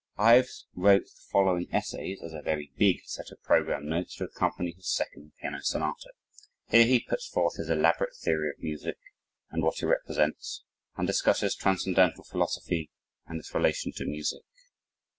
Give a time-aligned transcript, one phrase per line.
[0.17, 4.71] Ives wrote the following essays as a (very big) set of program notes to accompany
[4.71, 6.09] his second piano sonata.
[6.69, 8.97] Here, he puts forth his elaborate theory of music
[9.51, 10.63] and what it represents,
[10.97, 12.89] and discusses Transcendental philosophy
[13.27, 14.41] and its relation to music.